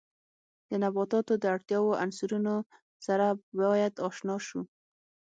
د 0.69 0.71
نباتاتو 0.83 1.33
د 1.39 1.43
اړتیاوو 1.55 1.97
عنصرونو 2.03 2.55
سره 3.05 3.25
باید 3.59 3.93
آشنا 4.07 4.35
شو. 4.47 4.61